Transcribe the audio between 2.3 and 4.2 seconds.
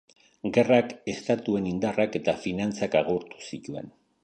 finantzak agortu zituen.